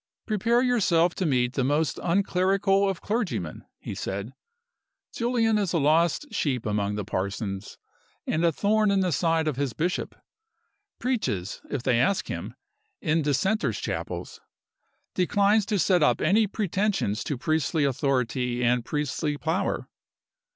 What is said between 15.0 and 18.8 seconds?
Declines to set up any pretensions to priestly authority